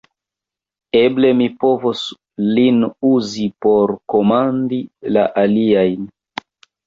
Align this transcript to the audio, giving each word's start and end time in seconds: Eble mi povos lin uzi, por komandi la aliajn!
Eble 0.99 1.29
mi 1.41 1.49
povos 1.63 1.99
lin 2.59 2.79
uzi, 3.09 3.45
por 3.65 3.93
komandi 4.13 4.79
la 5.19 5.27
aliajn! 5.45 6.11